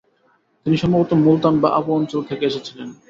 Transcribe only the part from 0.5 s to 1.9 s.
তিনি সম্ভবত মুলতান বা আবু